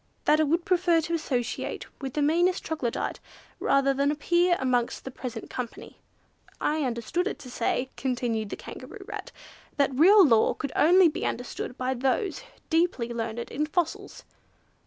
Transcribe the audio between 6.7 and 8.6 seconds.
understood it to say," continued the